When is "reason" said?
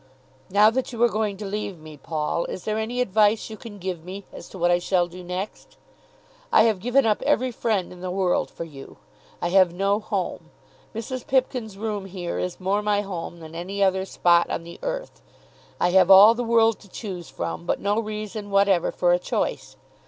17.99-18.49